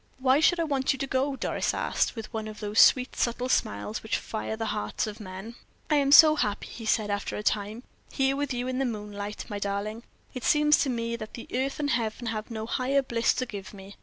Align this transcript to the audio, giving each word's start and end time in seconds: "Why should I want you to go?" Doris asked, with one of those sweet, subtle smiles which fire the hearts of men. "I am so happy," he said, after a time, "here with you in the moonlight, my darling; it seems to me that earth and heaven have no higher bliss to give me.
"Why 0.17 0.39
should 0.39 0.59
I 0.59 0.63
want 0.63 0.93
you 0.93 0.97
to 0.97 1.05
go?" 1.05 1.35
Doris 1.35 1.75
asked, 1.75 2.15
with 2.15 2.33
one 2.33 2.47
of 2.47 2.59
those 2.59 2.79
sweet, 2.79 3.15
subtle 3.15 3.49
smiles 3.49 4.01
which 4.01 4.17
fire 4.17 4.55
the 4.55 4.65
hearts 4.73 5.05
of 5.05 5.19
men. 5.19 5.53
"I 5.91 5.97
am 5.97 6.11
so 6.11 6.35
happy," 6.37 6.69
he 6.69 6.87
said, 6.87 7.11
after 7.11 7.35
a 7.37 7.43
time, 7.43 7.83
"here 8.11 8.35
with 8.35 8.51
you 8.51 8.67
in 8.67 8.79
the 8.79 8.85
moonlight, 8.85 9.45
my 9.47 9.59
darling; 9.59 10.01
it 10.33 10.43
seems 10.43 10.77
to 10.79 10.89
me 10.89 11.15
that 11.17 11.37
earth 11.53 11.79
and 11.79 11.91
heaven 11.91 12.25
have 12.29 12.49
no 12.49 12.65
higher 12.65 13.03
bliss 13.03 13.31
to 13.35 13.45
give 13.45 13.75
me. 13.75 13.95